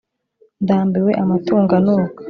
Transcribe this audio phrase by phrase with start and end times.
[0.63, 2.19] ndambiwe amatungo anuka